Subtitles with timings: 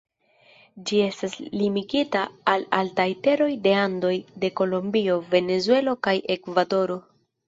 [0.91, 4.13] Ĝi estas limigita al altaj teroj de Andoj
[4.45, 6.97] de Kolombio, Venezuelo kaj Ekvadoro.